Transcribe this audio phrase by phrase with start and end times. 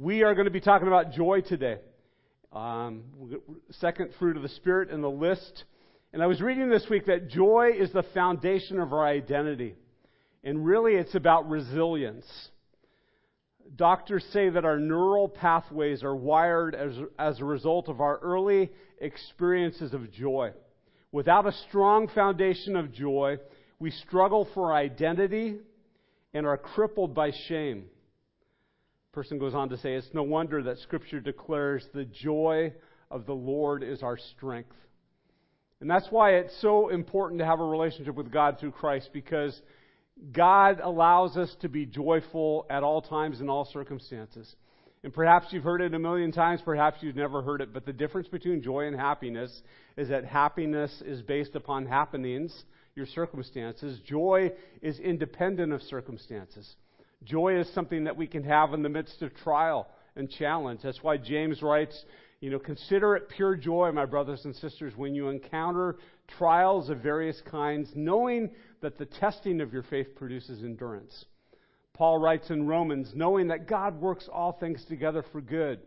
[0.00, 1.76] We are going to be talking about joy today.
[2.54, 3.02] Um,
[3.72, 5.64] second fruit of the Spirit in the list.
[6.14, 9.74] And I was reading this week that joy is the foundation of our identity.
[10.42, 12.24] And really, it's about resilience.
[13.76, 18.70] Doctors say that our neural pathways are wired as, as a result of our early
[19.02, 20.52] experiences of joy.
[21.12, 23.36] Without a strong foundation of joy,
[23.78, 25.58] we struggle for identity
[26.32, 27.84] and are crippled by shame.
[29.12, 32.72] Person goes on to say, It's no wonder that Scripture declares the joy
[33.10, 34.76] of the Lord is our strength.
[35.80, 39.60] And that's why it's so important to have a relationship with God through Christ because
[40.32, 44.54] God allows us to be joyful at all times in all circumstances.
[45.02, 47.92] And perhaps you've heard it a million times, perhaps you've never heard it, but the
[47.92, 49.62] difference between joy and happiness
[49.96, 53.98] is that happiness is based upon happenings, your circumstances.
[54.04, 56.76] Joy is independent of circumstances.
[57.24, 60.80] Joy is something that we can have in the midst of trial and challenge.
[60.82, 62.04] That's why James writes,
[62.40, 65.96] you know, consider it pure joy, my brothers and sisters, when you encounter
[66.38, 71.26] trials of various kinds, knowing that the testing of your faith produces endurance.
[71.92, 75.80] Paul writes in Romans, knowing that God works all things together for good.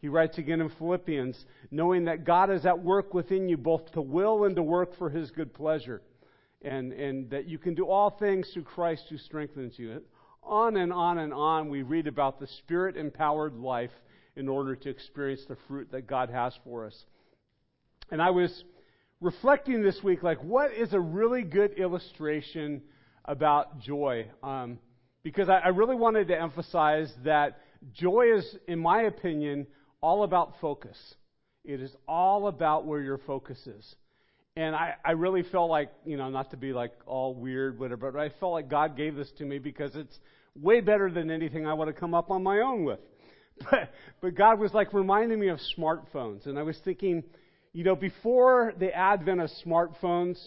[0.00, 4.00] He writes again in Philippians, knowing that God is at work within you both to
[4.00, 6.02] will and to work for his good pleasure.
[6.62, 10.02] And, and that you can do all things through Christ who strengthens you.
[10.42, 13.90] On and on and on, we read about the spirit empowered life
[14.36, 17.04] in order to experience the fruit that God has for us.
[18.10, 18.64] And I was
[19.20, 22.82] reflecting this week, like, what is a really good illustration
[23.24, 24.28] about joy?
[24.42, 24.78] Um,
[25.22, 27.60] because I, I really wanted to emphasize that
[27.92, 29.66] joy is, in my opinion,
[30.00, 30.96] all about focus.
[31.64, 33.94] It is all about where your focus is.
[34.60, 38.12] And I, I really felt like, you know, not to be like all weird, whatever,
[38.12, 40.20] but I felt like God gave this to me because it's
[40.54, 43.00] way better than anything I would have come up on my own with.
[43.70, 46.46] But, but God was like reminding me of smartphones.
[46.46, 47.22] And I was thinking,
[47.72, 50.38] you know, before the advent of smartphones,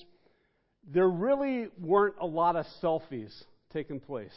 [0.92, 3.32] there really weren't a lot of selfies
[3.72, 4.34] taking place.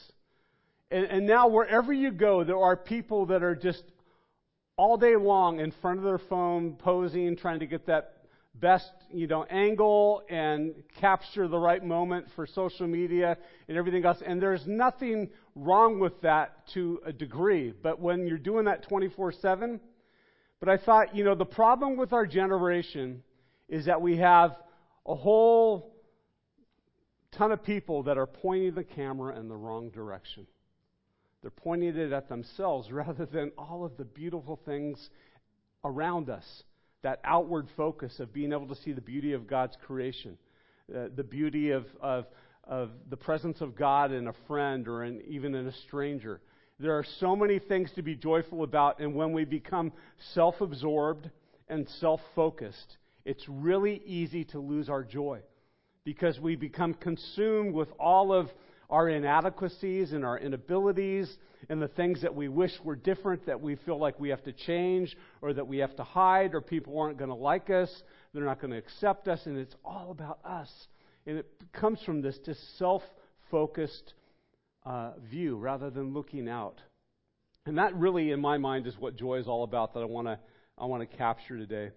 [0.91, 3.82] And, and now, wherever you go, there are people that are just
[4.76, 8.16] all day long in front of their phone, posing, trying to get that
[8.60, 13.36] best, you know, angle and capture the right moment for social media
[13.68, 14.18] and everything else.
[14.24, 17.72] And there's nothing wrong with that to a degree.
[17.82, 19.80] But when you're doing that 24 7,
[20.60, 23.22] but I thought, you know, the problem with our generation
[23.68, 24.56] is that we have
[25.06, 25.94] a whole
[27.32, 30.46] ton of people that are pointing the camera in the wrong direction.
[31.42, 35.10] They're pointing it at themselves rather than all of the beautiful things
[35.84, 36.64] around us
[37.02, 40.36] that outward focus of being able to see the beauty of God's creation,
[40.94, 42.26] uh, the beauty of, of,
[42.64, 46.40] of the presence of God in a friend or in, even in a stranger.
[46.78, 49.92] There are so many things to be joyful about, and when we become
[50.34, 51.30] self absorbed
[51.68, 55.40] and self focused, it's really easy to lose our joy
[56.04, 58.48] because we become consumed with all of
[58.91, 61.36] our inadequacies and our inabilities
[61.69, 64.52] and the things that we wish were different that we feel like we have to
[64.52, 67.91] change or that we have to hide or people aren't going to like us,
[68.32, 70.70] they're not going to accept us, and it's all about us.
[71.26, 73.02] And it comes from this just self
[73.50, 74.14] focused
[74.84, 76.80] uh, view rather than looking out.
[77.64, 80.28] And that really, in my mind, is what joy is all about that I want
[80.28, 80.38] to
[80.78, 81.91] I want to capture today.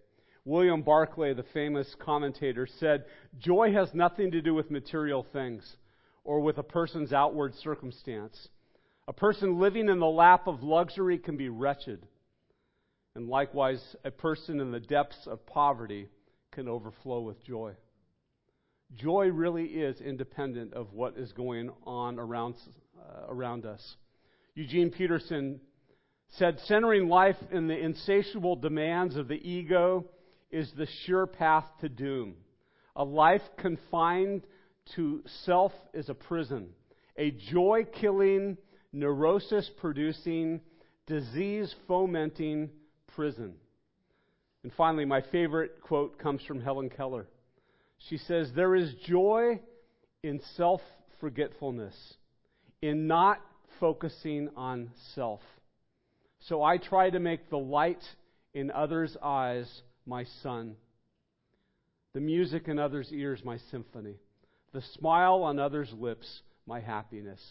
[0.46, 3.04] William Barclay, the famous commentator, said,
[3.38, 5.76] Joy has nothing to do with material things
[6.24, 8.50] or with a person's outward circumstance.
[9.08, 12.06] A person living in the lap of luxury can be wretched.
[13.16, 16.08] And likewise, a person in the depths of poverty
[16.52, 17.74] can overflow with joy.
[18.96, 22.56] Joy really is independent of what is going on around,
[22.98, 23.96] uh, around us.
[24.56, 25.60] Eugene Peterson
[26.38, 30.06] said, Centering life in the insatiable demands of the ego
[30.52, 32.36] is the sure path to doom.
[32.96, 34.44] A life confined
[34.96, 36.70] to self is a prison,
[37.18, 38.58] a joy killing,
[38.92, 40.62] neurosis producing,
[41.06, 42.70] disease fomenting
[43.16, 43.54] prison.
[44.64, 47.28] And finally, my favorite quote comes from Helen Keller.
[48.10, 49.60] She says, There is joy
[50.24, 50.82] in self
[51.20, 51.96] forgetfulness,
[52.82, 53.42] in not
[53.80, 55.42] focusing on self.
[56.48, 58.04] So I try to make the light
[58.54, 59.70] in others' eyes
[60.06, 60.76] my sun,
[62.14, 64.16] the music in others' ears my symphony
[64.74, 67.42] the smile on others' lips, my happiness.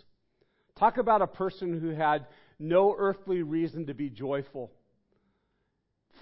[0.79, 2.26] Talk about a person who had
[2.59, 4.70] no earthly reason to be joyful,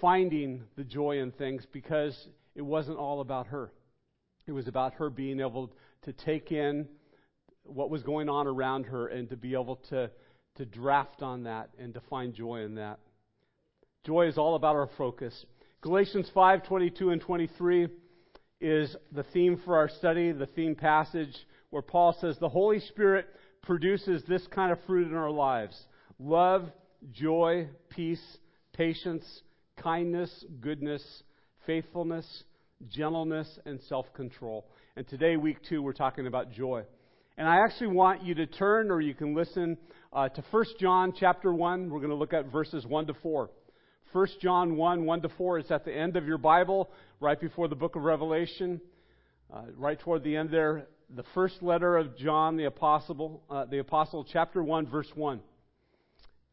[0.01, 3.71] finding the joy in things because it wasn't all about her.
[4.47, 5.71] It was about her being able
[6.03, 6.87] to take in
[7.63, 10.09] what was going on around her and to be able to,
[10.55, 12.99] to draft on that and to find joy in that.
[14.05, 15.45] Joy is all about our focus.
[15.81, 17.87] Galatians 5 22 and 23
[18.59, 21.35] is the theme for our study, the theme passage,
[21.69, 23.27] where Paul says the Holy Spirit
[23.61, 25.79] produces this kind of fruit in our lives
[26.19, 26.69] love,
[27.11, 28.21] joy, peace,
[28.73, 29.25] patience,
[29.81, 31.03] kindness, goodness,
[31.65, 32.43] faithfulness,
[32.89, 34.65] gentleness, and self control.
[34.95, 36.83] And today, week two, we're talking about joy.
[37.37, 39.77] And I actually want you to turn, or you can listen
[40.11, 41.89] uh, to 1 John chapter 1.
[41.89, 43.49] We're going to look at verses 1 to 4.
[44.13, 46.89] 1 John 1, 1 to 4 is at the end of your Bible,
[47.19, 48.79] right before the book of Revelation.
[49.53, 53.79] Uh, right toward the end there, the first letter of John the Apostle, uh, the
[53.79, 55.39] Apostle, chapter 1, verse 1.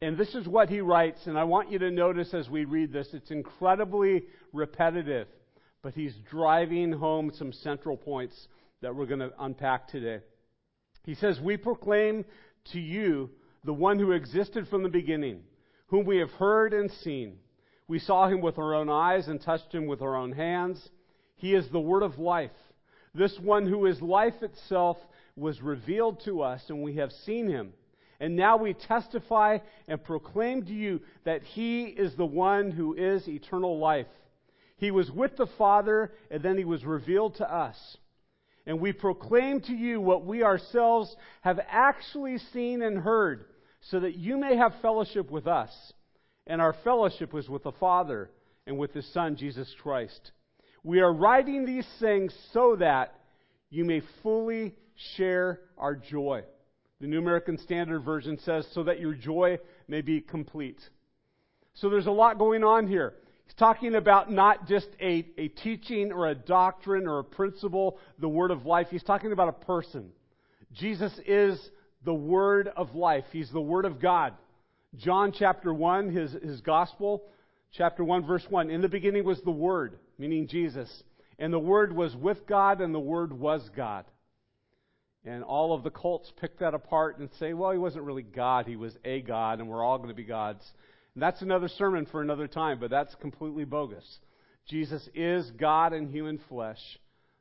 [0.01, 2.91] And this is what he writes, and I want you to notice as we read
[2.91, 5.27] this, it's incredibly repetitive,
[5.81, 8.47] but he's driving home some central points
[8.81, 10.19] that we're going to unpack today.
[11.03, 12.25] He says, We proclaim
[12.71, 13.29] to you
[13.63, 15.41] the one who existed from the beginning,
[15.87, 17.37] whom we have heard and seen.
[17.87, 20.89] We saw him with our own eyes and touched him with our own hands.
[21.35, 22.51] He is the word of life.
[23.13, 24.97] This one who is life itself
[25.35, 27.73] was revealed to us, and we have seen him.
[28.19, 33.27] And now we testify and proclaim to you that he is the one who is
[33.27, 34.07] eternal life.
[34.77, 37.97] He was with the Father, and then he was revealed to us.
[38.65, 43.45] And we proclaim to you what we ourselves have actually seen and heard,
[43.81, 45.71] so that you may have fellowship with us.
[46.47, 48.29] And our fellowship was with the Father
[48.67, 50.31] and with His Son, Jesus Christ.
[50.83, 53.15] We are writing these things so that
[53.69, 54.75] you may fully
[55.17, 56.43] share our joy.
[57.01, 59.57] The New American Standard Version says, so that your joy
[59.87, 60.79] may be complete.
[61.73, 63.15] So there's a lot going on here.
[63.45, 68.29] He's talking about not just a, a teaching or a doctrine or a principle, the
[68.29, 68.87] word of life.
[68.89, 70.11] He's talking about a person.
[70.73, 71.59] Jesus is
[72.03, 73.25] the word of life.
[73.31, 74.33] He's the word of God.
[74.97, 77.23] John chapter 1, his, his gospel,
[77.73, 78.69] chapter 1, verse 1.
[78.69, 81.03] In the beginning was the Word, meaning Jesus.
[81.39, 84.05] And the Word was with God, and the Word was God.
[85.25, 88.67] And all of the cults pick that apart and say, well, he wasn't really God,
[88.67, 90.63] he was a God, and we're all going to be gods.
[91.15, 94.19] And that's another sermon for another time, but that's completely bogus.
[94.67, 96.79] Jesus is God in human flesh.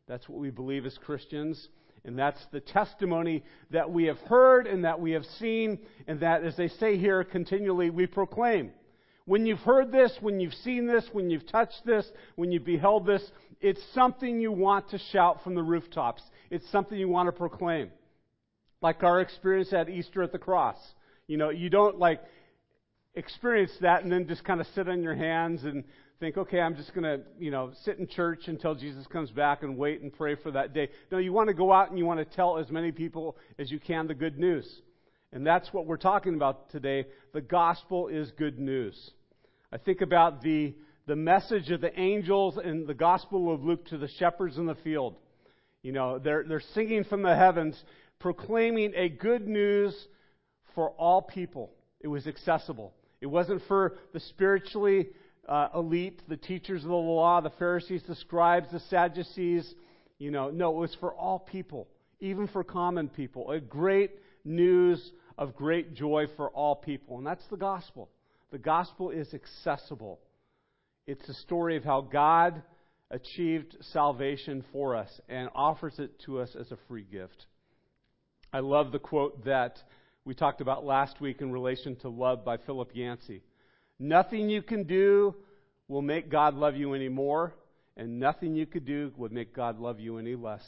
[0.09, 1.69] That's what we believe as Christians.
[2.05, 6.45] And that's the testimony that we have heard and that we have seen, and that,
[6.45, 8.73] as they say here, continually we proclaim.
[9.25, 12.07] When you've heard this, when you've seen this, when you've touched this,
[12.37, 13.23] when you've beheld this,
[13.63, 16.23] it's something you want to shout from the rooftops.
[16.51, 17.91] It's something you want to proclaim.
[18.83, 20.77] Like our experience at Easter at the cross.
[21.27, 22.21] You know, you don't like
[23.15, 25.85] experience that and then just kind of sit on your hands and
[26.25, 29.63] think, okay, I'm just going to, you know, sit in church until Jesus comes back
[29.63, 30.89] and wait and pray for that day.
[31.13, 33.71] No, you want to go out and you want to tell as many people as
[33.71, 34.67] you can the good news.
[35.33, 37.05] And that's what we're talking about today.
[37.35, 39.11] The gospel is good news.
[39.71, 40.75] I think about the,
[41.07, 44.77] the message of the angels in the gospel of Luke to the shepherds in the
[44.77, 45.17] field.
[45.83, 47.77] You know, they're, they're singing from the heavens,
[48.19, 49.95] proclaiming a good news
[50.75, 51.71] for all people.
[52.01, 52.95] It was accessible.
[53.21, 55.09] It wasn't for the spiritually
[55.49, 59.75] uh, elite, the teachers of the law, the Pharisees, the scribes, the Sadducees.
[60.19, 61.89] You know, no, it was for all people,
[62.21, 63.51] even for common people.
[63.51, 64.13] A great
[64.45, 67.19] news of great joy for all people.
[67.19, 68.09] And that's the gospel.
[68.53, 70.21] The gospel is accessible.
[71.07, 72.63] It's a story of how God
[73.11, 77.47] achieved salvation for us and offers it to us as a free gift.
[78.53, 79.79] I love the quote that
[80.25, 83.43] we talked about last week in relation to love by Philip Yancey.
[83.99, 85.35] Nothing you can do
[85.89, 87.55] will make God love you any more,
[87.97, 90.63] and nothing you could do would make God love you any less.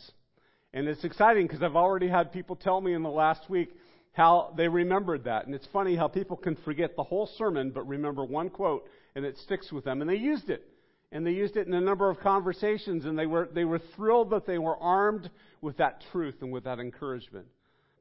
[0.73, 3.75] And it's exciting because I've already had people tell me in the last week
[4.13, 5.47] how they remembered that.
[5.47, 9.25] And it's funny how people can forget the whole sermon but remember one quote and
[9.25, 10.01] it sticks with them.
[10.01, 10.67] And they used it.
[11.13, 14.31] And they used it in a number of conversations and they were, they were thrilled
[14.31, 15.31] that they were armed
[15.61, 17.47] with that truth and with that encouragement.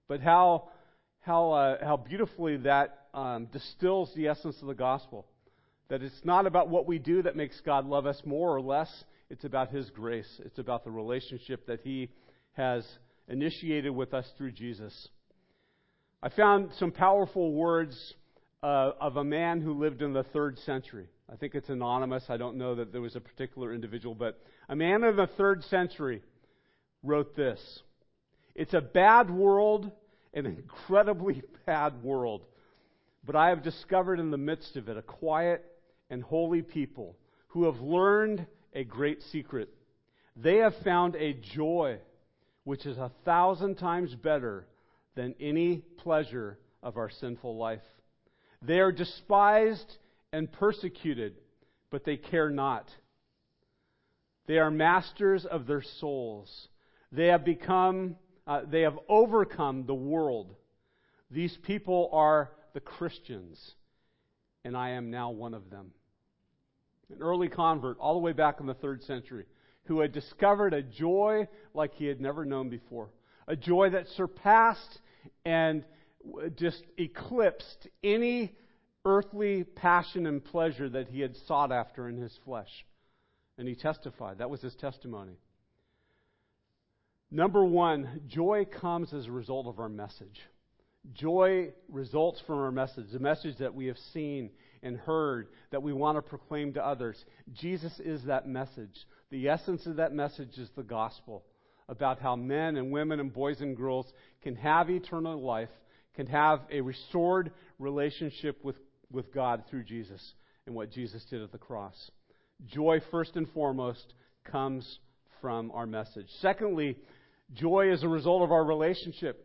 [0.08, 0.70] But how,
[1.22, 5.25] how, uh, how beautifully that um, distills the essence of the gospel.
[5.89, 8.91] That it's not about what we do that makes God love us more or less.
[9.29, 10.29] It's about His grace.
[10.43, 12.10] It's about the relationship that He
[12.53, 12.86] has
[13.27, 15.07] initiated with us through Jesus.
[16.22, 18.13] I found some powerful words
[18.62, 21.07] uh, of a man who lived in the third century.
[21.31, 22.24] I think it's anonymous.
[22.29, 25.63] I don't know that there was a particular individual, but a man of the third
[25.65, 26.22] century
[27.03, 27.60] wrote this
[28.55, 29.91] It's a bad world,
[30.34, 32.41] an incredibly bad world.
[33.25, 35.65] But I have discovered in the midst of it a quiet
[36.10, 37.17] and holy people
[37.48, 39.70] who have learned a great secret.
[40.36, 42.00] They have found a joy
[42.65, 44.67] which is a thousand times better
[45.15, 47.82] than any pleasure of our sinful life.
[48.62, 49.98] They are despised
[50.34, 51.36] and persecuted,
[51.89, 52.89] but they care not.
[54.48, 56.67] They are masters of their souls.
[57.12, 60.55] They have become, uh, they have overcome the world.
[61.32, 63.74] These people are the Christians,
[64.65, 65.91] and I am now one of them.
[67.10, 69.46] An early convert, all the way back in the third century,
[69.86, 73.10] who had discovered a joy like he had never known before.
[73.48, 75.00] A joy that surpassed
[75.46, 75.86] and
[76.55, 78.53] just eclipsed any
[79.05, 82.86] earthly passion and pleasure that he had sought after in his flesh.
[83.58, 84.39] And he testified.
[84.39, 85.38] That was his testimony.
[87.32, 90.41] Number one, joy comes as a result of our message.
[91.13, 94.50] Joy results from our message, the message that we have seen
[94.81, 97.24] and heard that we want to proclaim to others.
[97.53, 98.95] Jesus is that message.
[99.29, 101.43] The essence of that message is the gospel
[101.88, 104.07] about how men and women and boys and girls
[104.41, 105.69] can have eternal life,
[106.15, 108.77] can have a restored relationship with,
[109.12, 110.33] with God through Jesus
[110.65, 112.12] and what Jesus did at the cross.
[112.65, 115.00] Joy, first and foremost, comes
[115.41, 116.27] from our message.
[116.41, 116.97] Secondly,
[117.53, 119.44] joy is a result of our relationship.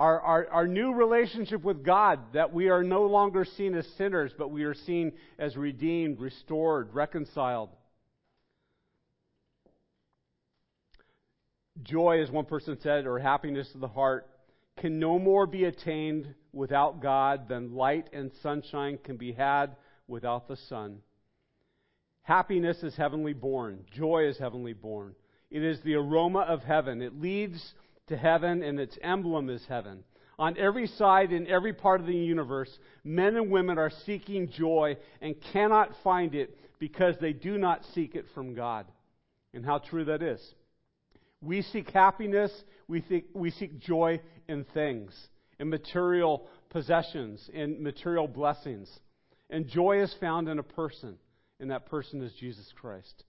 [0.00, 4.32] Our, our, our, new relationship with God, that we are no longer seen as sinners,
[4.38, 7.68] but we are seen as redeemed, restored, reconciled.
[11.82, 14.26] Joy, as one person said, or happiness of the heart,
[14.78, 19.76] can no more be attained without God than light and sunshine can be had
[20.08, 21.00] without the sun.
[22.22, 23.84] Happiness is heavenly born.
[23.94, 25.14] Joy is heavenly born.
[25.50, 27.02] It is the aroma of heaven.
[27.02, 27.74] It leads
[28.10, 30.04] to heaven, and its emblem is heaven.
[30.38, 32.70] On every side, in every part of the universe,
[33.04, 38.14] men and women are seeking joy and cannot find it because they do not seek
[38.14, 38.86] it from God.
[39.52, 40.40] And how true that is.
[41.42, 42.52] We seek happiness,
[42.88, 45.12] we, think, we seek joy in things,
[45.58, 48.90] in material possessions, in material blessings.
[49.50, 51.16] And joy is found in a person,
[51.58, 53.24] and that person is Jesus Christ.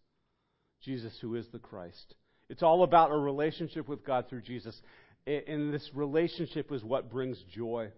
[0.82, 2.16] Jesus, who is the Christ.
[2.52, 4.80] It's all about a relationship with God through Jesus.
[5.26, 7.92] And this relationship is what brings joy.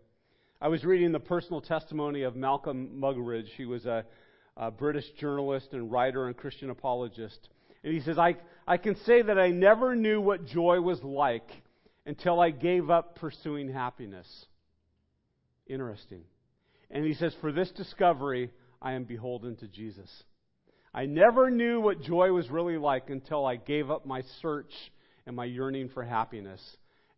[0.61, 3.47] I was reading the personal testimony of Malcolm Muggeridge.
[3.57, 4.05] He was a,
[4.55, 7.49] a British journalist and writer and Christian apologist.
[7.83, 8.35] And he says, I,
[8.67, 11.49] I can say that I never knew what joy was like
[12.05, 14.27] until I gave up pursuing happiness.
[15.65, 16.21] Interesting.
[16.91, 20.11] And he says, For this discovery, I am beholden to Jesus.
[20.93, 24.71] I never knew what joy was really like until I gave up my search
[25.25, 26.61] and my yearning for happiness.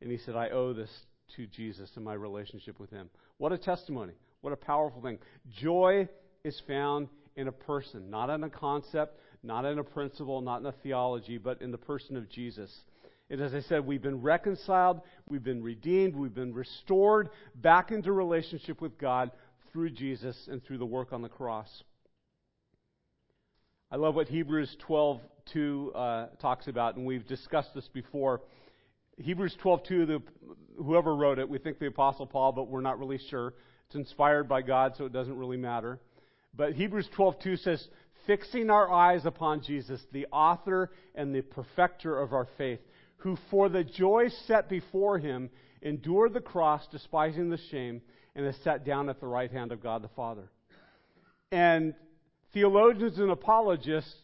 [0.01, 0.89] And he said, I owe this
[1.36, 3.10] to Jesus and my relationship with him.
[3.38, 4.13] What a testimony.
[4.41, 5.20] What a powerful thing.
[5.60, 6.08] Joy
[6.44, 10.67] is found in a person, not in a concept, not in a principle, not in
[10.67, 12.72] a theology, but in the person of Jesus.
[13.29, 18.12] And as I said, we've been reconciled, we've been redeemed, we've been restored back into
[18.12, 19.32] relationship with God
[19.74, 21.67] through Jesus and through the work on the cross.
[23.91, 28.41] I love what Hebrews 12:2 uh, talks about, and we've discussed this before.
[29.17, 30.21] Hebrews 12:2, the,
[30.83, 33.53] whoever wrote it, we think the Apostle Paul, but we're not really sure.
[33.85, 35.99] It's inspired by God, so it doesn't really matter.
[36.55, 37.87] But Hebrews 12:2 says,
[38.25, 42.79] fixing our eyes upon Jesus, the author and the perfecter of our faith,
[43.17, 45.49] who for the joy set before him
[45.83, 48.01] endured the cross, despising the shame,
[48.35, 50.49] and is sat down at the right hand of God the Father.
[51.51, 51.93] And
[52.55, 54.15] theologians and apologists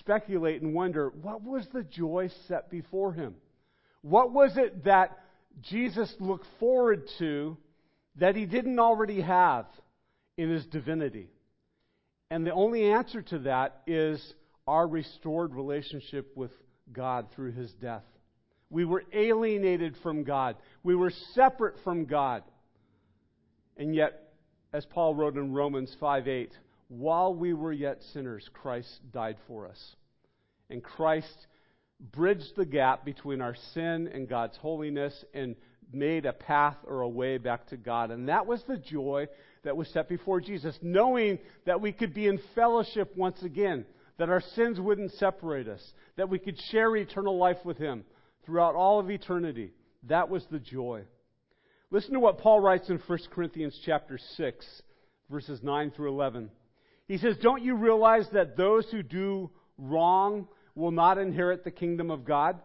[0.00, 3.34] speculate and wonder what was the joy set before him?
[4.02, 5.16] What was it that
[5.62, 7.56] Jesus looked forward to
[8.16, 9.66] that he didn't already have
[10.36, 11.30] in his divinity?
[12.30, 14.34] And the only answer to that is
[14.66, 16.50] our restored relationship with
[16.92, 18.02] God through his death.
[18.70, 20.56] We were alienated from God.
[20.82, 22.42] We were separate from God.
[23.76, 24.32] And yet,
[24.72, 26.52] as Paul wrote in Romans 5 8,
[26.92, 29.96] while we were yet sinners, Christ died for us.
[30.68, 31.46] And Christ
[32.12, 35.56] bridged the gap between our sin and God's holiness and
[35.90, 38.10] made a path or a way back to God.
[38.10, 39.28] And that was the joy
[39.64, 43.86] that was set before Jesus, knowing that we could be in fellowship once again,
[44.18, 48.04] that our sins wouldn't separate us, that we could share eternal life with Him
[48.44, 49.72] throughout all of eternity.
[50.08, 51.04] That was the joy.
[51.90, 54.82] Listen to what Paul writes in 1 Corinthians chapter 6,
[55.30, 56.50] verses 9 through 11.
[57.12, 62.10] He says, Don't you realize that those who do wrong will not inherit the kingdom
[62.10, 62.58] of God?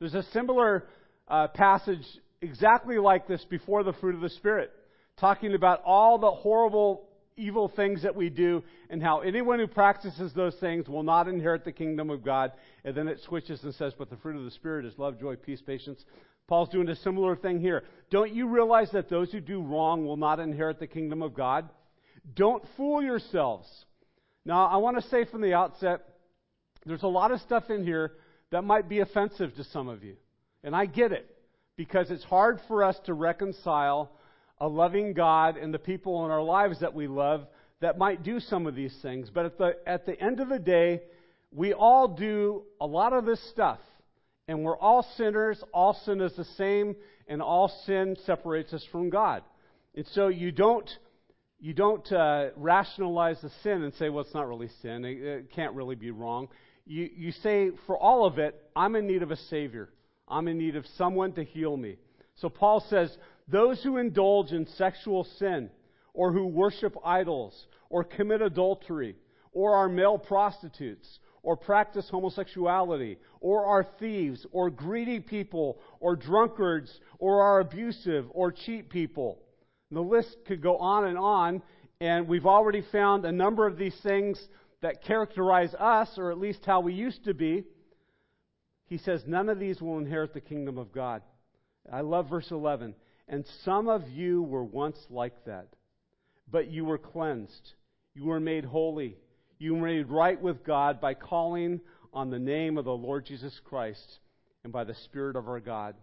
[0.00, 0.88] There's a similar
[1.28, 2.00] uh, passage
[2.40, 4.70] exactly like this before the fruit of the Spirit
[5.18, 7.06] talking about all the horrible,
[7.36, 11.62] evil things that we do and how anyone who practices those things will not inherit
[11.62, 12.52] the kingdom of God.
[12.86, 15.36] And then it switches and says, But the fruit of the Spirit is love, joy,
[15.36, 16.02] peace, patience.
[16.48, 17.82] Paul's doing a similar thing here.
[18.08, 21.68] Don't you realize that those who do wrong will not inherit the kingdom of God?
[22.34, 23.68] Don't fool yourselves.
[24.44, 26.00] Now, I want to say from the outset,
[26.84, 28.12] there's a lot of stuff in here
[28.50, 30.16] that might be offensive to some of you.
[30.64, 31.28] And I get it,
[31.76, 34.12] because it's hard for us to reconcile
[34.58, 37.46] a loving God and the people in our lives that we love
[37.80, 39.28] that might do some of these things.
[39.32, 41.02] But at the, at the end of the day,
[41.50, 43.80] we all do a lot of this stuff.
[44.48, 45.62] And we're all sinners.
[45.72, 46.94] All sin is the same,
[47.26, 49.42] and all sin separates us from God.
[49.94, 50.88] And so you don't
[51.62, 55.04] you don't uh, rationalize the sin and say, well, it's not really sin.
[55.04, 56.48] It, it can't really be wrong.
[56.84, 59.88] You, you say, for all of it, I'm in need of a Savior.
[60.26, 61.98] I'm in need of someone to heal me.
[62.34, 63.16] So Paul says,
[63.46, 65.70] those who indulge in sexual sin,
[66.14, 67.54] or who worship idols,
[67.90, 69.14] or commit adultery,
[69.52, 76.92] or are male prostitutes, or practice homosexuality, or are thieves, or greedy people, or drunkards,
[77.20, 79.38] or are abusive, or cheat people
[79.96, 81.62] the list could go on and on,
[82.00, 84.42] and we've already found a number of these things
[84.80, 87.64] that characterize us, or at least how we used to be.
[88.86, 91.22] He says, None of these will inherit the kingdom of God.
[91.90, 92.94] I love verse 11.
[93.28, 95.68] And some of you were once like that,
[96.50, 97.72] but you were cleansed.
[98.14, 99.16] You were made holy.
[99.58, 101.80] You were made right with God by calling
[102.12, 104.18] on the name of the Lord Jesus Christ
[104.64, 105.94] and by the Spirit of our God.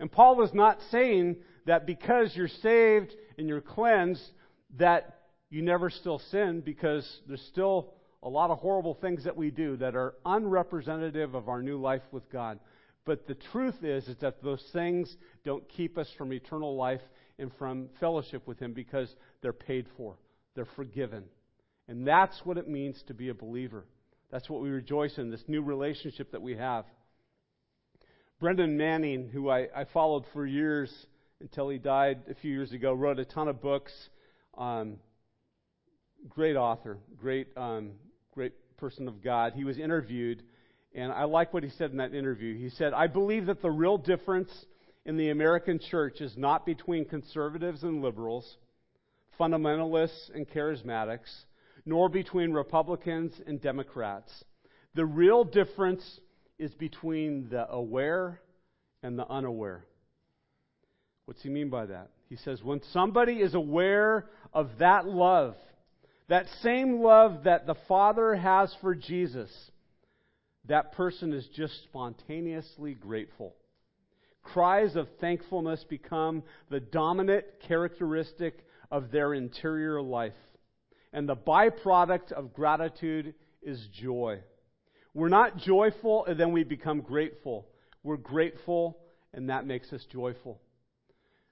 [0.00, 1.36] And Paul is not saying
[1.68, 4.22] that because you're saved and you're cleansed,
[4.78, 5.18] that
[5.50, 9.76] you never still sin, because there's still a lot of horrible things that we do
[9.76, 12.58] that are unrepresentative of our new life with God.
[13.04, 17.02] But the truth is, is that those things don't keep us from eternal life
[17.38, 20.16] and from fellowship with Him because they're paid for.
[20.54, 21.24] They're forgiven.
[21.86, 23.84] And that's what it means to be a believer.
[24.30, 26.86] That's what we rejoice in, this new relationship that we have.
[28.40, 30.90] Brennan Manning, who I, I followed for years
[31.40, 33.92] until he died a few years ago, wrote a ton of books.
[34.56, 34.96] Um,
[36.28, 37.92] great author, great, um,
[38.32, 39.52] great person of God.
[39.54, 40.42] He was interviewed,
[40.94, 42.56] and I like what he said in that interview.
[42.56, 44.50] He said, I believe that the real difference
[45.04, 48.56] in the American church is not between conservatives and liberals,
[49.38, 51.30] fundamentalists and charismatics,
[51.86, 54.44] nor between Republicans and Democrats.
[54.94, 56.20] The real difference
[56.58, 58.40] is between the aware
[59.02, 59.84] and the unaware.
[61.28, 62.08] What's he mean by that?
[62.30, 65.56] He says, when somebody is aware of that love,
[66.30, 69.50] that same love that the Father has for Jesus,
[70.68, 73.54] that person is just spontaneously grateful.
[74.42, 80.32] Cries of thankfulness become the dominant characteristic of their interior life.
[81.12, 84.40] And the byproduct of gratitude is joy.
[85.12, 87.68] We're not joyful and then we become grateful.
[88.02, 88.96] We're grateful
[89.34, 90.62] and that makes us joyful.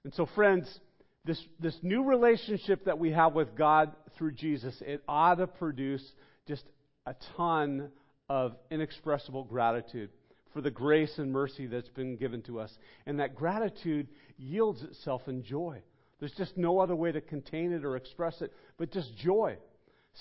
[0.07, 0.79] And so, friends,
[1.25, 6.13] this, this new relationship that we have with God through Jesus, it ought to produce
[6.47, 6.63] just
[7.05, 7.89] a ton
[8.29, 10.09] of inexpressible gratitude
[10.53, 12.71] for the grace and mercy that's been given to us.
[13.05, 15.81] And that gratitude yields itself in joy.
[16.21, 19.57] There's just no other way to contain it or express it but just joy.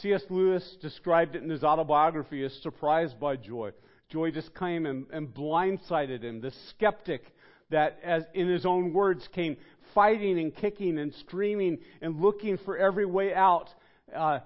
[0.03, 0.25] C.S.
[0.31, 3.71] Lewis described it in his autobiography as surprised by joy.
[4.09, 6.41] Joy just came and, and blindsided him.
[6.41, 7.33] The skeptic
[7.71, 9.57] that, as in his own words, came
[9.95, 13.69] fighting and kicking and screaming and looking for every way out.
[14.15, 14.41] Uh,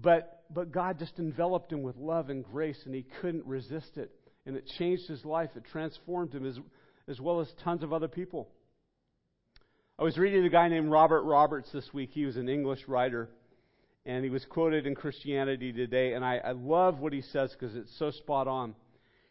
[0.00, 4.10] but, but God just enveloped him with love and grace, and he couldn't resist it.
[4.46, 5.50] And it changed his life.
[5.56, 6.58] It transformed him as,
[7.08, 8.48] as well as tons of other people.
[9.98, 12.10] I was reading a guy named Robert Roberts this week.
[12.12, 13.28] He was an English writer
[14.06, 17.74] and he was quoted in Christianity Today, and I, I love what he says because
[17.74, 18.74] it's so spot on.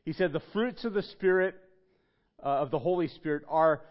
[0.03, 1.55] He said, The fruits of the Spirit,
[2.43, 3.81] uh, of the Holy Spirit, are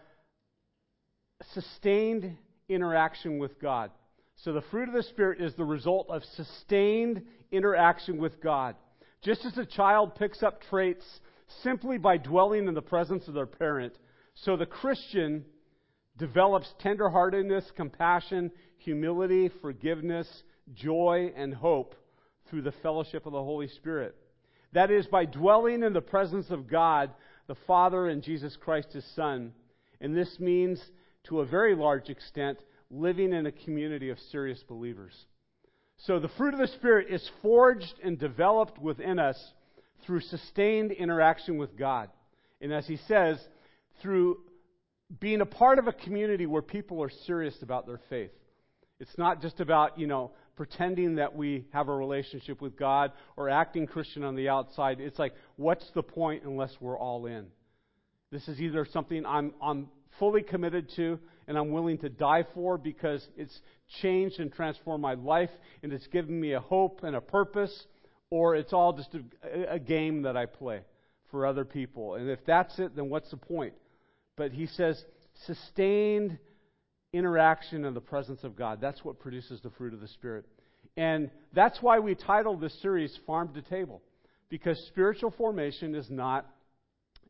[1.53, 2.37] sustained
[2.69, 3.91] interaction with God.
[4.37, 8.75] So the fruit of the Spirit is the result of sustained interaction with God.
[9.21, 11.05] Just as a child picks up traits
[11.61, 13.93] simply by dwelling in the presence of their parent,
[14.35, 15.45] so the Christian
[16.17, 20.27] develops tenderheartedness, compassion, humility, forgiveness,
[20.73, 21.95] joy, and hope
[22.49, 24.15] through the fellowship of the Holy Spirit.
[24.73, 27.11] That is, by dwelling in the presence of God,
[27.47, 29.53] the Father, and Jesus Christ, His Son.
[30.01, 30.81] And this means,
[31.25, 35.13] to a very large extent, living in a community of serious believers.
[35.97, 39.37] So the fruit of the Spirit is forged and developed within us
[40.05, 42.09] through sustained interaction with God.
[42.61, 43.39] And as he says,
[44.01, 44.37] through
[45.19, 48.31] being a part of a community where people are serious about their faith.
[48.99, 53.49] It's not just about, you know, pretending that we have a relationship with God or
[53.49, 54.99] acting Christian on the outside.
[54.99, 57.47] It's like, what's the point unless we're all in?
[58.31, 59.89] This is either something I'm, I'm
[60.19, 63.57] fully committed to and I'm willing to die for because it's
[64.01, 65.49] changed and transformed my life
[65.81, 67.85] and it's given me a hope and a purpose,
[68.29, 70.81] or it's all just a, a game that I play
[71.31, 72.15] for other people.
[72.15, 73.73] And if that's it, then what's the point?
[74.35, 75.03] But he says,
[75.45, 76.37] sustained
[77.13, 78.81] interaction in the presence of God.
[78.81, 80.45] That's what produces the fruit of the Spirit.
[80.97, 84.01] And that's why we titled this series Farm to Table.
[84.49, 86.45] Because spiritual formation is not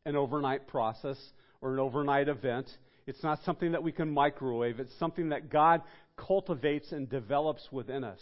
[0.06, 1.18] an overnight process
[1.62, 2.70] or an overnight event.
[3.08, 4.80] It's not something that we can microwave.
[4.80, 5.82] It's something that God
[6.18, 8.20] cultivates and develops within us.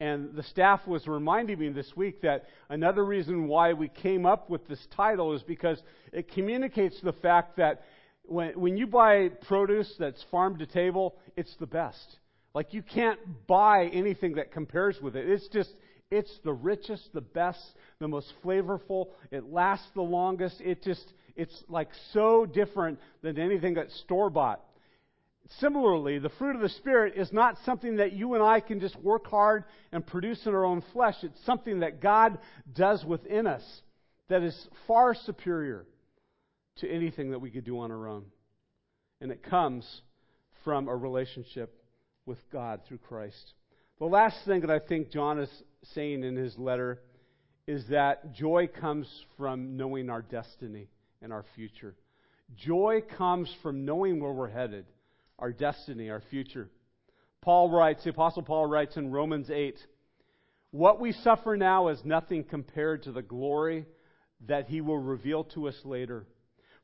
[0.00, 4.50] And the staff was reminding me this week that another reason why we came up
[4.50, 5.80] with this title is because
[6.12, 7.82] it communicates the fact that
[8.24, 12.18] when, when you buy produce that's farm to table, it's the best.
[12.54, 15.28] Like you can't buy anything that compares with it.
[15.28, 15.70] It's just,
[16.10, 17.60] it's the richest, the best,
[17.98, 19.08] the most flavorful.
[19.30, 20.60] It lasts the longest.
[20.60, 24.60] It just, it's like so different than anything that's store bought.
[25.58, 28.96] Similarly, the fruit of the Spirit is not something that you and I can just
[28.96, 31.16] work hard and produce in our own flesh.
[31.22, 32.38] It's something that God
[32.72, 33.62] does within us
[34.28, 35.84] that is far superior
[36.76, 38.24] to anything that we could do on our own.
[39.20, 40.02] And it comes
[40.64, 41.74] from a relationship
[42.26, 43.54] with God through Christ.
[43.98, 45.50] The last thing that I think John is
[45.94, 47.00] saying in his letter
[47.66, 49.06] is that joy comes
[49.36, 50.88] from knowing our destiny
[51.20, 51.94] and our future.
[52.56, 54.86] Joy comes from knowing where we're headed,
[55.38, 56.68] our destiny, our future.
[57.40, 59.78] Paul writes, the Apostle Paul writes in Romans 8,
[60.70, 63.86] What we suffer now is nothing compared to the glory
[64.46, 66.26] that he will reveal to us later.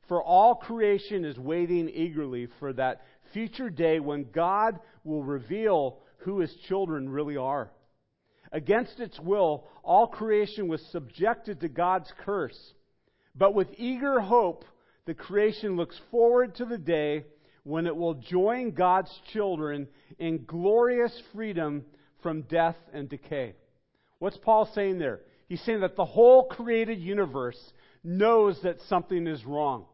[0.09, 6.39] For all creation is waiting eagerly for that future day when God will reveal who
[6.39, 7.71] his children really are.
[8.51, 12.57] Against its will, all creation was subjected to God's curse.
[13.35, 14.65] But with eager hope,
[15.05, 17.25] the creation looks forward to the day
[17.63, 21.85] when it will join God's children in glorious freedom
[22.23, 23.53] from death and decay.
[24.17, 25.19] What's Paul saying there?
[25.47, 27.59] He's saying that the whole created universe
[28.03, 29.85] knows that something is wrong.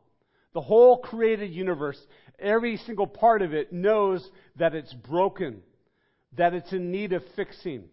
[0.55, 1.99] The whole created universe,
[2.39, 5.61] every single part of it knows that it's broken,
[6.37, 7.83] that it's in need of fixing.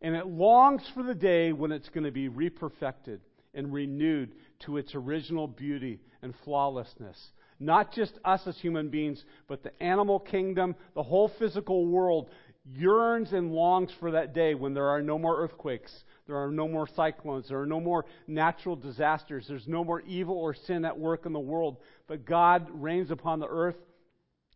[0.00, 3.18] And it longs for the day when it's going to be reperfected
[3.52, 7.32] and renewed to its original beauty and flawlessness.
[7.58, 12.30] Not just us as human beings, but the animal kingdom, the whole physical world
[12.64, 15.92] yearns and longs for that day when there are no more earthquakes,
[16.26, 17.48] there are no more cyclones.
[17.48, 19.44] There are no more natural disasters.
[19.46, 21.76] There's no more evil or sin at work in the world.
[22.06, 23.76] But God reigns upon the earth,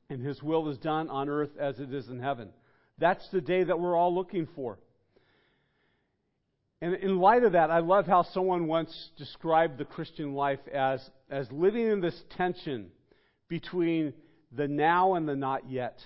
[0.09, 2.49] and His will is done on earth as it is in heaven.
[2.99, 4.79] That's the day that we're all looking for.
[6.81, 11.01] And in light of that, I love how someone once described the Christian life as,
[11.29, 12.91] as living in this tension
[13.49, 14.15] between
[14.53, 15.99] the now and the not yet.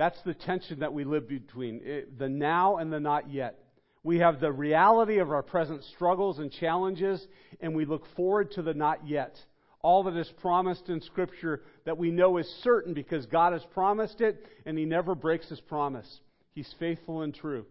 [0.00, 3.58] That's the tension that we live between it, the now and the not yet.
[4.02, 7.22] We have the reality of our present struggles and challenges,
[7.60, 9.36] and we look forward to the not yet.
[9.82, 14.22] All that is promised in Scripture that we know is certain because God has promised
[14.22, 16.20] it, and He never breaks His promise.
[16.54, 17.66] He's faithful and true.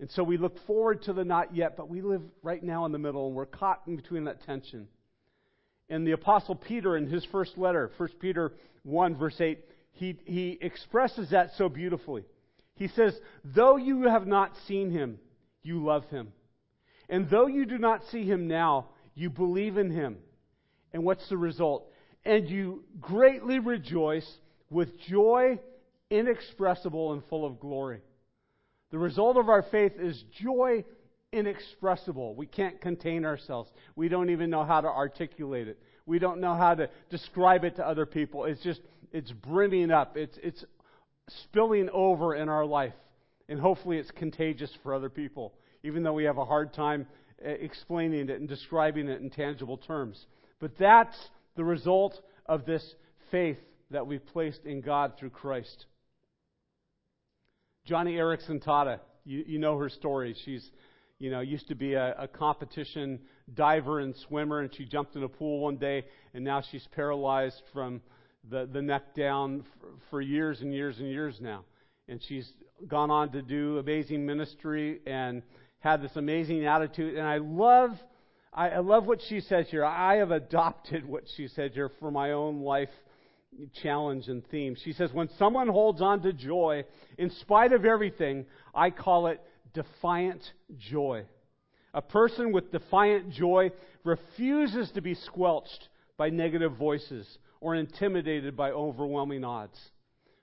[0.00, 2.92] And so we look forward to the not yet, but we live right now in
[2.92, 4.86] the middle, and we're caught in between that tension.
[5.88, 8.52] And the Apostle Peter, in his first letter, 1 Peter
[8.82, 9.60] 1, verse 8,
[9.96, 12.24] he, he expresses that so beautifully.
[12.76, 15.18] He says, Though you have not seen him,
[15.62, 16.32] you love him.
[17.08, 20.18] And though you do not see him now, you believe in him.
[20.92, 21.90] And what's the result?
[22.24, 24.30] And you greatly rejoice
[24.68, 25.58] with joy
[26.10, 28.00] inexpressible and full of glory.
[28.90, 30.84] The result of our faith is joy
[31.32, 32.34] inexpressible.
[32.34, 33.70] We can't contain ourselves.
[33.94, 35.78] We don't even know how to articulate it.
[36.06, 38.44] We don't know how to describe it to other people.
[38.44, 38.80] It's just,
[39.12, 40.16] it's brimming up.
[40.16, 40.64] It's, it's
[41.28, 42.94] spilling over in our life.
[43.48, 47.06] And hopefully it's contagious for other people, even though we have a hard time
[47.44, 50.26] eh, explaining it and describing it in tangible terms.
[50.60, 51.16] But that's
[51.54, 52.94] the result of this
[53.30, 53.58] faith
[53.90, 55.86] that we've placed in God through Christ.
[57.88, 60.34] Joni Eareckson Tada, you, you know her story.
[60.44, 60.68] She's,
[61.20, 63.20] you know, used to be a, a competition
[63.54, 67.62] diver and swimmer, and she jumped in a pool one day, and now she's paralyzed
[67.72, 68.00] from
[68.50, 71.64] the, the neck down for, for years and years and years now.
[72.08, 72.50] And she's
[72.86, 75.42] gone on to do amazing ministry and
[75.80, 77.16] had this amazing attitude.
[77.16, 77.90] And I love,
[78.52, 79.84] I, I love what she says here.
[79.84, 82.90] I have adopted what she said here for my own life
[83.82, 84.76] challenge and theme.
[84.84, 86.84] She says, When someone holds on to joy,
[87.18, 89.40] in spite of everything, I call it
[89.72, 90.42] defiant
[90.78, 91.24] joy.
[91.94, 93.70] A person with defiant joy
[94.04, 99.78] refuses to be squelched by negative voices or intimidated by overwhelming odds.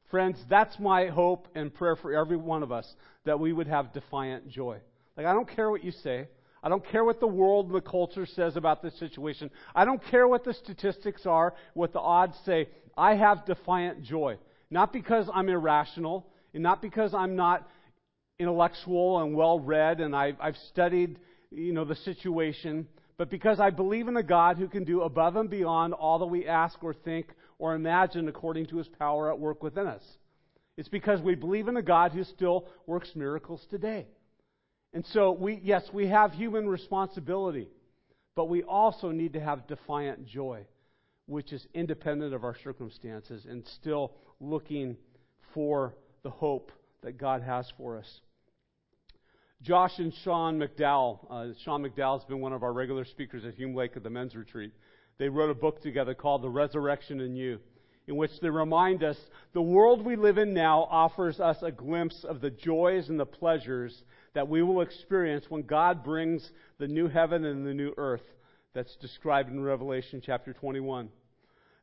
[0.09, 2.87] Friends, that's my hope and prayer for every one of us
[3.25, 4.77] that we would have defiant joy.
[5.17, 6.27] Like, I don't care what you say.
[6.61, 9.49] I don't care what the world and the culture says about this situation.
[9.75, 12.69] I don't care what the statistics are, what the odds say.
[12.95, 14.37] I have defiant joy.
[14.69, 17.67] Not because I'm irrational, and not because I'm not
[18.39, 21.19] intellectual and well read and I've, I've studied
[21.51, 25.35] you know, the situation, but because I believe in a God who can do above
[25.35, 27.27] and beyond all that we ask or think
[27.59, 30.03] or imagine according to his power at work within us.
[30.77, 34.07] It's because we believe in a God who still works miracles today.
[34.93, 37.67] And so we yes, we have human responsibility,
[38.35, 40.65] but we also need to have defiant joy,
[41.27, 44.97] which is independent of our circumstances and still looking
[45.53, 46.71] for the hope
[47.03, 48.21] that God has for us.
[49.63, 51.19] Josh and Sean McDowell.
[51.29, 54.09] Uh, Sean McDowell has been one of our regular speakers at Hume Lake at the
[54.09, 54.73] men's retreat.
[55.17, 57.59] They wrote a book together called The Resurrection in You,
[58.07, 59.15] in which they remind us
[59.53, 63.25] the world we live in now offers us a glimpse of the joys and the
[63.25, 68.23] pleasures that we will experience when God brings the new heaven and the new earth
[68.73, 71.07] that's described in Revelation chapter 21.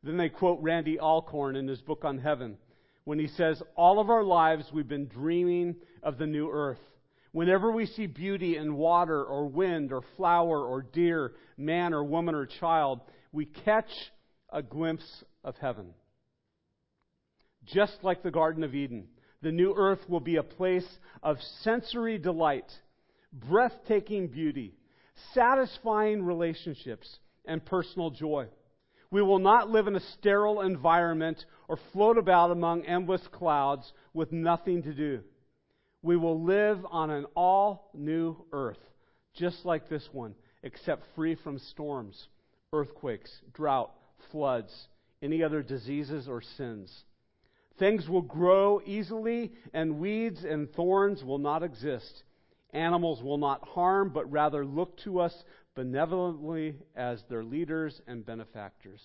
[0.03, 2.59] Then they quote Randy Alcorn in his book on heaven
[3.05, 6.79] when he says, All of our lives we've been dreaming of the new earth.
[7.33, 12.35] Whenever we see beauty in water or wind or flower or deer, man or woman
[12.35, 13.01] or child,
[13.33, 13.90] we catch
[14.53, 15.95] a glimpse of heaven.
[17.64, 19.07] Just like the Garden of Eden,
[19.43, 20.87] the new earth will be a place
[21.23, 22.71] of sensory delight,
[23.33, 24.75] breathtaking beauty,
[25.33, 28.47] satisfying relationships, and personal joy.
[29.12, 34.33] We will not live in a sterile environment or float about among endless clouds with
[34.33, 35.21] nothing to do.
[36.03, 38.79] We will live on an all new earth,
[39.35, 42.29] just like this one, except free from storms,
[42.73, 43.93] earthquakes, drought,
[44.31, 44.89] floods,
[45.23, 47.05] any other diseases or sins.
[47.79, 52.25] Things will grow easily, and weeds and thorns will not exist.
[52.73, 55.35] Animals will not harm, but rather look to us
[55.75, 59.01] benevolently as their leaders and benefactors.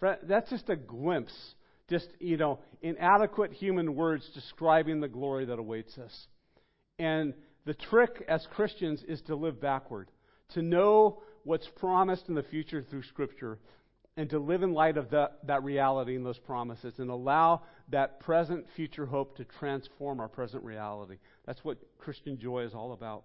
[0.00, 1.54] That's just a glimpse,
[1.88, 6.26] just, you know, inadequate human words describing the glory that awaits us.
[6.98, 7.34] And
[7.66, 10.10] the trick as Christians is to live backward,
[10.54, 13.58] to know what's promised in the future through Scripture,
[14.16, 18.20] and to live in light of that, that reality and those promises, and allow that
[18.20, 21.16] present future hope to transform our present reality.
[21.46, 23.24] That's what Christian joy is all about.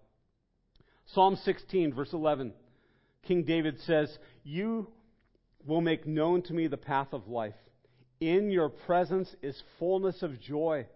[1.14, 2.54] Psalm 16, verse 11.
[3.24, 4.88] King David says, You
[5.66, 7.56] will make known to me the path of life.
[8.20, 10.88] In your presence is fullness of joy.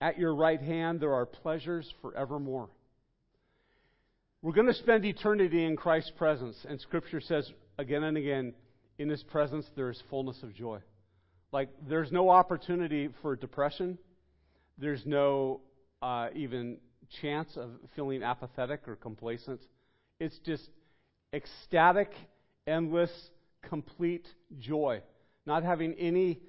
[0.00, 2.68] At your right hand there are pleasures forevermore.
[4.42, 8.54] We're going to spend eternity in Christ's presence, and Scripture says again and again,
[8.98, 10.78] in His presence there is fullness of joy.
[11.52, 13.98] Like, there's no opportunity for depression.
[14.78, 15.60] There's no
[16.02, 16.78] uh, even
[17.20, 19.60] chance of feeling apathetic or complacent.
[20.20, 20.68] It's just
[21.32, 22.12] ecstatic,
[22.66, 23.10] endless,
[23.62, 24.26] complete
[24.58, 25.02] joy,
[25.46, 26.40] not having any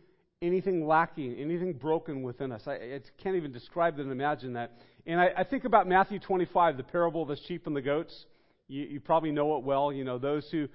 [0.41, 2.61] anything lacking, anything broken within us.
[2.67, 4.71] I, I can't even describe and imagine that.
[5.05, 8.25] And I, I, think about Matthew 25, the parable of the sheep and the goats.
[8.67, 9.91] You, you, probably know it well.
[9.91, 10.67] You know, those who,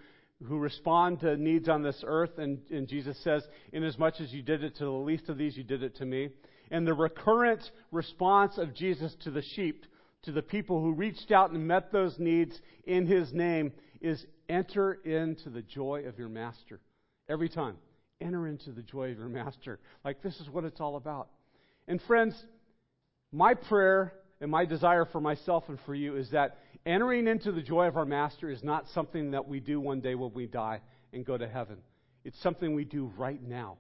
[0.44, 4.64] who respond to needs on this earth, and, and Jesus says, Inasmuch as you did
[4.64, 6.30] it to the least of these, you did it to me.
[6.70, 9.84] And the recurrent response of Jesus to the sheep,
[10.22, 14.94] to the people who reached out and met those needs in his name, is enter
[15.04, 16.80] into the joy of your master.
[17.28, 17.76] Every time.
[18.22, 19.78] Enter into the joy of your master.
[20.04, 21.28] Like this is what it's all about.
[21.88, 22.34] And friends,
[23.32, 27.62] my prayer and my desire for myself and for you is that entering into the
[27.62, 30.80] joy of our master is not something that we do one day when we die
[31.12, 31.78] and go to heaven.
[32.24, 33.78] It's something we do right now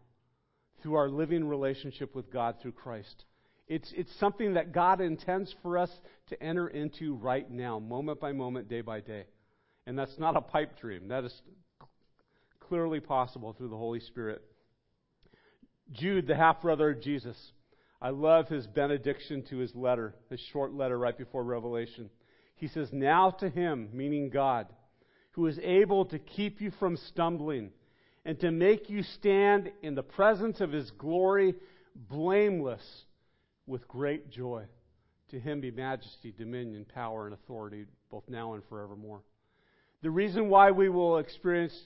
[0.82, 3.24] through our living relationship with God through Christ.
[3.68, 5.90] It's, it's something that God intends for us
[6.28, 9.24] to enter into right now, moment by moment, day by day.
[9.86, 11.08] And that's not a pipe dream.
[11.08, 11.42] That is
[12.72, 14.40] clearly possible through the Holy Spirit.
[15.92, 17.36] Jude, the half brother of Jesus,
[18.00, 22.08] I love his benediction to his letter, his short letter right before Revelation.
[22.54, 24.68] He says, Now to him, meaning God,
[25.32, 27.72] who is able to keep you from stumbling
[28.24, 31.54] and to make you stand in the presence of his glory
[31.94, 33.04] blameless
[33.66, 34.64] with great joy.
[35.32, 39.20] To him be majesty, dominion, power, and authority, both now and forevermore.
[40.00, 41.78] The reason why we will experience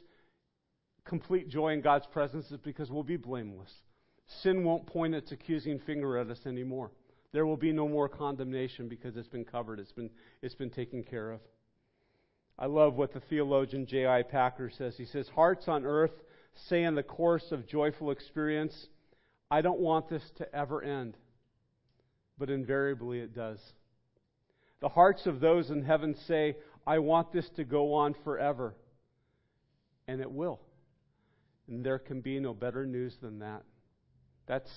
[1.07, 3.73] complete joy in God's presence is because we'll be blameless.
[4.43, 6.91] Sin won't point its accusing finger at us anymore.
[7.33, 10.11] There will be no more condemnation because it's been covered, it's been,
[10.43, 11.41] it's been taken care of.
[12.59, 14.23] I love what the theologian J.I.
[14.23, 14.95] Packer says.
[14.97, 16.13] He says, Hearts on earth
[16.69, 18.89] say in the course of joyful experience,
[19.51, 21.17] I don't want this to ever end.
[22.39, 23.59] But invariably it does.
[24.81, 28.75] The hearts of those in heaven say, I want this to go on forever.
[30.09, 30.61] And it will.
[31.69, 33.63] And there can be no better news than that.
[34.47, 34.71] That's,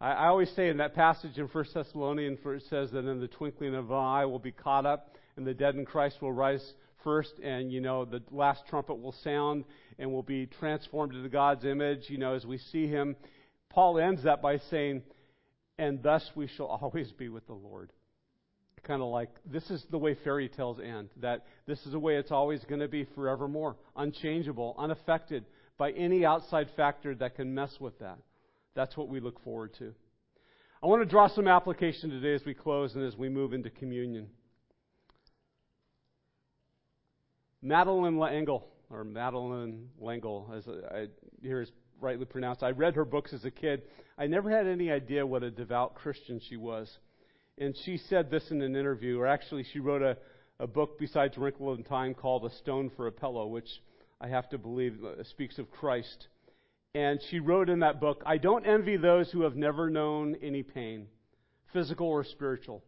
[0.00, 3.20] I, I always say in that passage in 1 Thessalonians where it says that in
[3.20, 6.20] the twinkling of an eye we will be caught up and the dead in Christ
[6.20, 6.74] will rise
[7.04, 9.64] first and, you know, the last trumpet will sound
[9.98, 13.16] and we'll be transformed into God's image, you know, as we see him.
[13.70, 15.02] Paul ends that by saying,
[15.78, 17.92] and thus we shall always be with the Lord
[18.88, 22.16] kind of like this is the way fairy tales end that this is the way
[22.16, 25.44] it's always going to be forevermore unchangeable unaffected
[25.78, 28.18] by any outside factor that can mess with that.
[28.74, 29.94] That's what we look forward to.
[30.82, 33.70] I want to draw some application today as we close and as we move into
[33.70, 34.28] communion.
[37.62, 41.06] Madeleine L'Engle or Madeleine L'Engle as i
[41.42, 42.62] hear is rightly pronounced.
[42.62, 43.82] I read her books as a kid.
[44.16, 46.98] I never had any idea what a devout christian she was.
[47.58, 50.16] And she said this in an interview, or actually, she wrote a,
[50.60, 53.68] a book besides Wrinkle in Time called A Stone for a Pillow, which
[54.20, 56.28] I have to believe uh, speaks of Christ.
[56.94, 60.62] And she wrote in that book, I don't envy those who have never known any
[60.62, 61.06] pain,
[61.72, 62.82] physical or spiritual,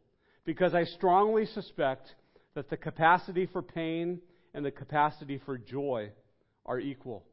[0.44, 2.14] because I strongly suspect
[2.54, 4.20] that the capacity for pain
[4.54, 6.10] and the capacity for joy
[6.66, 7.24] are equal.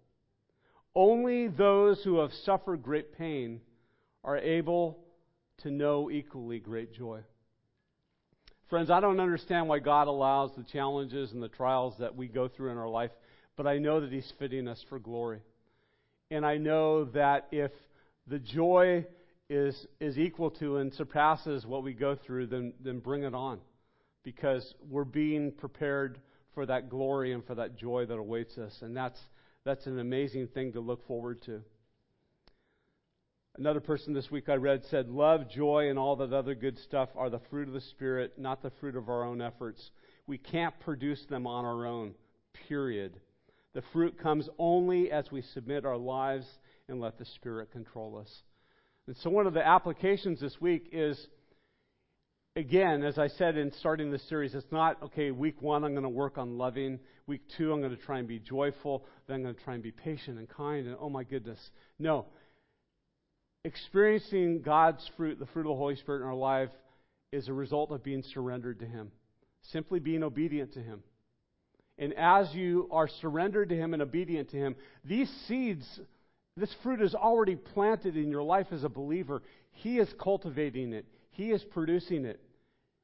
[0.93, 3.61] Only those who have suffered great pain
[4.23, 4.99] are able
[5.59, 7.21] to know equally great joy.
[8.69, 12.47] Friends, I don't understand why God allows the challenges and the trials that we go
[12.47, 13.11] through in our life,
[13.57, 15.41] but I know that He's fitting us for glory.
[16.31, 17.71] And I know that if
[18.27, 19.05] the joy
[19.49, 23.59] is, is equal to and surpasses what we go through, then, then bring it on.
[24.23, 26.19] Because we're being prepared
[26.53, 28.73] for that glory and for that joy that awaits us.
[28.81, 29.19] And that's,
[29.63, 31.61] that's an amazing thing to look forward to.
[33.57, 37.09] Another person this week I read said, Love, joy, and all that other good stuff
[37.15, 39.89] are the fruit of the Spirit, not the fruit of our own efforts.
[40.27, 42.13] We can't produce them on our own,
[42.67, 43.19] period.
[43.77, 46.47] The fruit comes only as we submit our lives
[46.89, 48.41] and let the Spirit control us.
[49.05, 51.15] And so, one of the applications this week is
[52.55, 56.01] again, as I said in starting this series, it's not, okay, week one, I'm going
[56.01, 56.97] to work on loving.
[57.27, 59.05] Week two, I'm going to try and be joyful.
[59.27, 60.87] Then I'm going to try and be patient and kind.
[60.87, 61.59] And oh my goodness.
[61.99, 62.25] No
[63.63, 66.71] experiencing God's fruit, the fruit of the Holy Spirit in our life,
[67.31, 69.11] is a result of being surrendered to Him,
[69.61, 71.03] simply being obedient to Him.
[71.99, 75.99] And as you are surrendered to Him and obedient to Him, these seeds,
[76.55, 79.41] this fruit is already planted in your life as a believer.
[79.71, 82.39] He is cultivating it, He is producing it.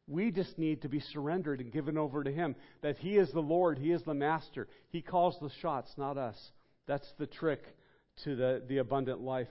[0.05, 2.55] We just need to be surrendered and given over to Him.
[2.81, 4.67] That He is the Lord, He is the Master.
[4.89, 6.51] He calls the shots, not us.
[6.87, 7.63] That's the trick
[8.23, 9.47] to the, the abundant life.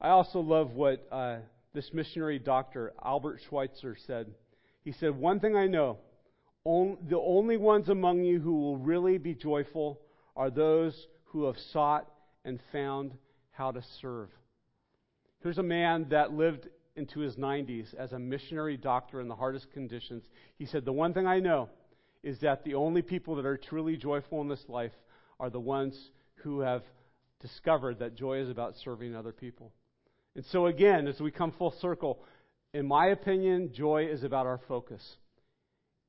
[0.00, 1.38] I also love what uh,
[1.72, 4.26] this missionary doctor, Albert Schweitzer, said.
[4.84, 5.98] He said, One thing I know
[6.64, 10.00] the only ones among you who will really be joyful
[10.34, 12.08] are those who have sought
[12.44, 13.12] and found
[13.50, 14.28] how to serve.
[15.42, 19.70] Here's a man that lived into his 90s as a missionary doctor in the hardest
[19.72, 20.24] conditions.
[20.56, 21.68] He said, The one thing I know
[22.22, 24.92] is that the only people that are truly joyful in this life
[25.38, 25.94] are the ones
[26.36, 26.82] who have
[27.40, 29.72] discovered that joy is about serving other people.
[30.34, 32.20] And so, again, as we come full circle,
[32.72, 35.02] in my opinion, joy is about our focus.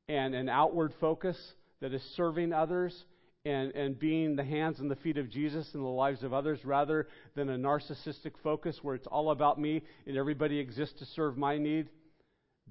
[0.08, 1.38] And an outward focus
[1.82, 3.06] that is serving others
[3.46, 6.60] and, and being the hands and the feet of Jesus in the lives of others
[6.66, 11.38] rather than a narcissistic focus where it's all about me and everybody exists to serve
[11.38, 11.90] my need.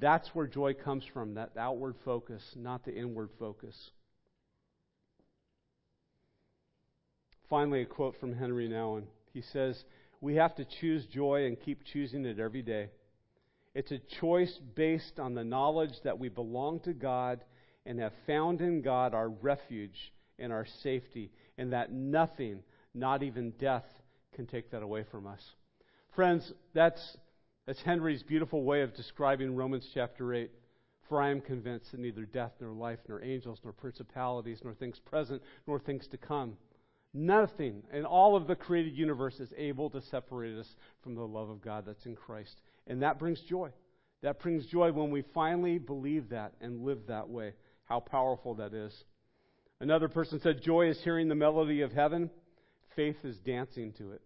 [0.01, 3.77] That's where joy comes from, that outward focus, not the inward focus.
[7.49, 9.05] Finally, a quote from Henri Nouwen.
[9.33, 9.85] He says,
[10.21, 12.89] we have to choose joy and keep choosing it every day.
[13.75, 17.45] It's a choice based on the knowledge that we belong to God
[17.87, 22.61] and have found in God our refuge and our safety, and that nothing,
[22.95, 23.85] not even death,
[24.35, 25.41] can take that away from us.
[26.17, 27.17] Friends, that's,
[27.67, 30.51] that's Henri's beautiful way of describing Romans chapter 8.
[31.09, 34.99] For I am convinced that neither death, nor life, nor angels, nor principalities, nor things
[35.05, 36.57] present, nor things to come
[37.15, 41.49] Nothing in all of the created universe is able to separate us from the love
[41.49, 42.61] of God that's in Christ.
[42.87, 43.71] And that brings joy.
[44.23, 47.53] That brings joy when we finally believe that and live that way.
[47.85, 48.93] How powerful that is.
[49.81, 52.31] Another person said, Joy is hearing the melody of heaven,
[52.97, 54.23] faith is dancing to it.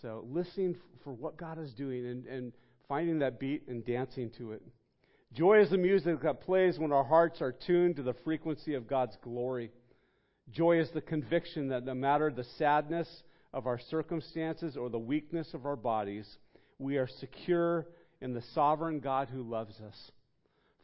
[0.00, 2.52] So, listening for what God is doing and, and
[2.88, 4.62] finding that beat and dancing to it.
[5.34, 8.88] Joy is the music that plays when our hearts are tuned to the frequency of
[8.88, 9.70] God's glory.
[10.50, 13.08] Joy is the conviction that no matter the sadness
[13.52, 16.26] of our circumstances or the weakness of our bodies,
[16.78, 17.86] we are secure
[18.20, 20.10] in the sovereign God who loves us.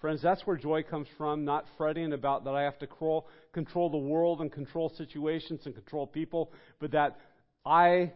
[0.00, 3.90] Friends, that's where joy comes from, not fretting about that I have to control, control
[3.90, 7.18] the world and control situations and control people, but that
[7.64, 8.12] I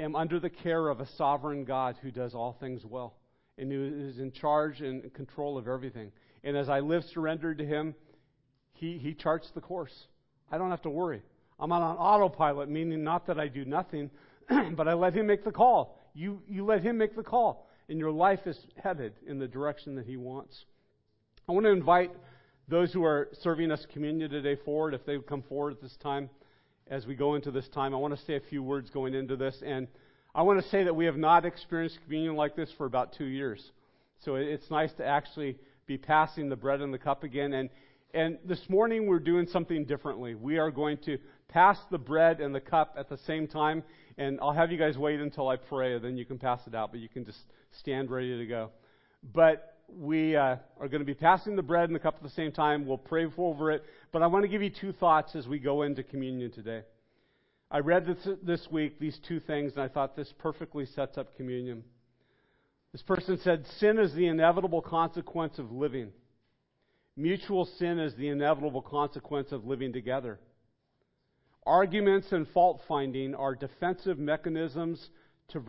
[0.00, 3.14] am under the care of a sovereign God who does all things well
[3.58, 6.12] and who is in charge and control of everything.
[6.44, 7.94] And as I live surrendered to Him,
[8.72, 9.92] He, he charts the course.
[10.50, 11.22] I don't have to worry.
[11.60, 14.10] I'm on autopilot, meaning not that I do nothing,
[14.76, 15.98] but I let Him make the call.
[16.14, 19.94] You, you let Him make the call, and your life is headed in the direction
[19.96, 20.64] that He wants.
[21.48, 22.12] I want to invite
[22.68, 25.96] those who are serving us communion today forward, if they would come forward at this
[26.02, 26.30] time
[26.88, 27.94] as we go into this time.
[27.94, 29.88] I want to say a few words going into this, and
[30.34, 33.24] I want to say that we have not experienced communion like this for about two
[33.24, 33.72] years.
[34.24, 37.52] So it's nice to actually be passing the bread and the cup again.
[37.52, 37.68] And,
[38.14, 40.34] and this morning we're doing something differently.
[40.34, 43.82] We are going to pass the bread and the cup at the same time,
[44.18, 46.90] and I'll have you guys wait until I pray, then you can pass it out,
[46.90, 47.38] but you can just
[47.80, 48.70] stand ready to go.
[49.34, 52.30] But we uh, are going to be passing the bread and the cup at the
[52.30, 52.86] same time.
[52.86, 55.82] We'll pray over it, but I want to give you two thoughts as we go
[55.82, 56.82] into communion today.
[57.70, 61.34] I read this, this week these two things, and I thought this perfectly sets up
[61.36, 61.84] communion.
[62.92, 66.12] This person said, Sin is the inevitable consequence of living.
[67.16, 70.38] Mutual sin is the inevitable consequence of living together.
[71.64, 75.10] Arguments and fault finding are defensive mechanisms
[75.48, 75.60] to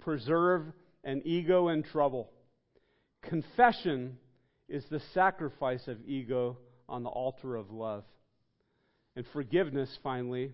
[0.00, 0.72] preserve
[1.04, 2.30] an ego in trouble.
[3.22, 4.18] Confession
[4.68, 6.58] is the sacrifice of ego
[6.88, 8.04] on the altar of love.
[9.14, 10.52] And forgiveness, finally,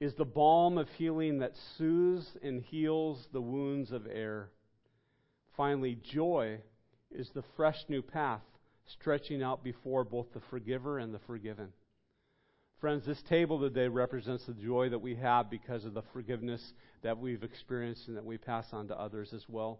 [0.00, 4.50] is the balm of healing that soothes and heals the wounds of error.
[5.56, 6.58] Finally, joy
[7.10, 8.42] is the fresh new path
[8.86, 11.68] stretching out before both the forgiver and the forgiven.
[12.82, 16.60] Friends, this table today represents the joy that we have because of the forgiveness
[17.04, 19.78] that we've experienced and that we pass on to others as well.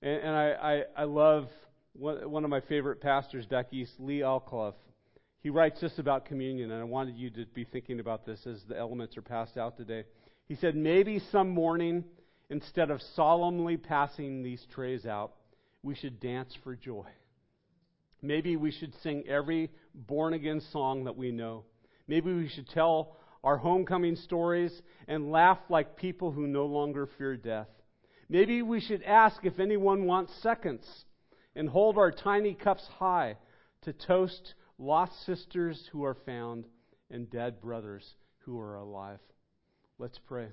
[0.00, 1.48] And, and I, I, I, love
[1.94, 4.76] one, of my favorite pastors back east, Lee Alcliffe.
[5.40, 8.62] He writes this about communion, and I wanted you to be thinking about this as
[8.68, 10.04] the elements are passed out today.
[10.46, 12.04] He said, Maybe some morning,
[12.50, 15.32] instead of solemnly passing these trays out,
[15.82, 17.08] we should dance for joy.
[18.22, 21.64] Maybe we should sing every born again song that we know.
[22.10, 27.36] Maybe we should tell our homecoming stories and laugh like people who no longer fear
[27.36, 27.68] death.
[28.28, 31.04] Maybe we should ask if anyone wants seconds
[31.54, 33.36] and hold our tiny cups high
[33.82, 36.64] to toast lost sisters who are found
[37.12, 39.20] and dead brothers who are alive.
[40.00, 40.48] Let's pray.